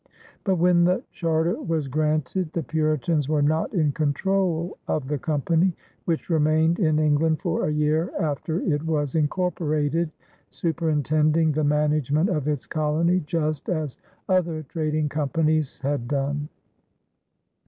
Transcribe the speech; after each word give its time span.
But, 0.43 0.55
when 0.55 0.83
the 0.85 1.03
charter 1.11 1.61
was 1.61 1.87
granted, 1.87 2.53
the 2.53 2.63
Puritans 2.63 3.29
were 3.29 3.43
not 3.43 3.71
in 3.71 3.91
control 3.91 4.79
of 4.87 5.07
the 5.07 5.19
company, 5.19 5.75
which 6.05 6.27
remained 6.27 6.79
in 6.79 6.97
England 6.97 7.39
for 7.39 7.67
a 7.67 7.71
year 7.71 8.11
after 8.19 8.61
it 8.61 8.81
was 8.81 9.13
incorporated, 9.13 10.09
superintending 10.49 11.51
the 11.51 11.63
management 11.63 12.31
of 12.31 12.47
its 12.47 12.65
colony 12.65 13.19
just 13.27 13.69
as 13.69 13.95
other 14.27 14.63
trading 14.63 15.07
companies 15.07 15.79
had 15.81 16.07
done. 16.07 16.49